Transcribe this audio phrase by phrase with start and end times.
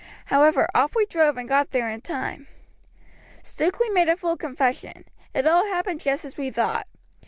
[0.33, 2.47] However, off we drove, and got there in time.
[3.43, 5.05] "Stukeley made a full confession.
[5.31, 6.87] It all happened just as we thought.